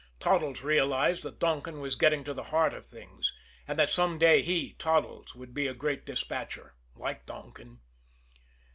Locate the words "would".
5.35-5.53